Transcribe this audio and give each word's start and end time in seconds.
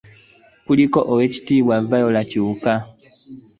Kuliko 0.65 0.99
Oweekitiibwa 1.11 1.75
Viola 1.89 2.21
Kiwuka 2.29 2.71